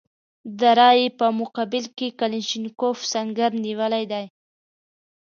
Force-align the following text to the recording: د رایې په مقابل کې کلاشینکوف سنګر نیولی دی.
د 0.59 0.61
رایې 0.79 1.07
په 1.19 1.27
مقابل 1.39 1.85
کې 1.97 2.07
کلاشینکوف 2.19 2.97
سنګر 3.11 3.51
نیولی 3.65 4.03
دی. 4.11 4.25